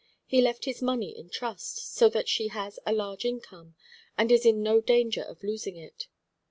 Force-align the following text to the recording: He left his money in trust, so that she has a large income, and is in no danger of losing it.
He 0.25 0.41
left 0.41 0.65
his 0.65 0.81
money 0.81 1.15
in 1.15 1.29
trust, 1.29 1.93
so 1.93 2.09
that 2.09 2.27
she 2.27 2.47
has 2.47 2.79
a 2.87 2.91
large 2.91 3.23
income, 3.23 3.75
and 4.17 4.31
is 4.31 4.47
in 4.47 4.63
no 4.63 4.81
danger 4.81 5.21
of 5.21 5.43
losing 5.43 5.75
it. 5.77 6.07